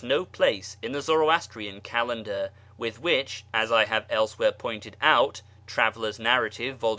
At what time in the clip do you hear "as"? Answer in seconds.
3.53-3.71